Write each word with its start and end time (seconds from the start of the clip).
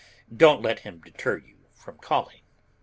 Don't 0.35 0.63
let 0.63 0.79
him 0.79 0.97
deter 0.99 1.37
you 1.37 1.57
from 1.75 1.99
calling. 1.99 2.41